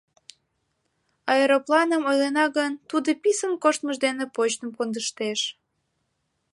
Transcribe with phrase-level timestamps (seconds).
[1.33, 5.39] Аэропланым ойлена гын, тудо писын коштмыж дене почтым кондыштеш.